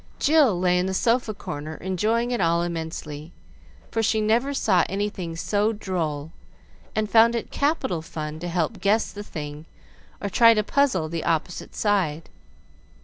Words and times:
Jill 0.17 0.59
lay 0.59 0.79
in 0.79 0.87
the 0.87 0.95
sofa 0.95 1.31
corner 1.31 1.75
enjoying 1.75 2.31
it 2.31 2.41
all 2.41 2.63
immensely; 2.63 3.31
for 3.91 4.01
she 4.01 4.19
never 4.19 4.51
saw 4.51 4.83
anything 4.89 5.35
so 5.35 5.73
droll, 5.73 6.31
and 6.95 7.07
found 7.07 7.35
it 7.35 7.51
capital 7.51 8.01
fun 8.01 8.39
to 8.39 8.47
help 8.47 8.79
guess 8.81 9.11
the 9.11 9.21
thing, 9.21 9.65
or 10.19 10.27
try 10.27 10.55
to 10.55 10.63
puzzle 10.63 11.07
the 11.07 11.23
opposite 11.23 11.75
side. 11.75 12.31